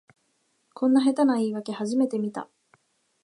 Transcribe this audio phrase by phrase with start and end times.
[0.73, 2.49] こんな下手な言いわけ初めて見た